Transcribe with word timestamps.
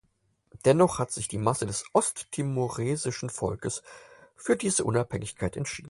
Dennoch 0.65 0.97
hat 0.97 1.11
sich 1.11 1.27
die 1.27 1.37
Masse 1.37 1.67
des 1.67 1.85
osttimoresischen 1.93 3.29
Volkes 3.29 3.83
für 4.35 4.55
diese 4.57 4.83
Unabhängigkeit 4.83 5.55
entschieden. 5.55 5.79